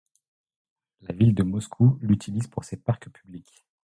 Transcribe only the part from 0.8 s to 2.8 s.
La ville de Moscou l'utilise pour ses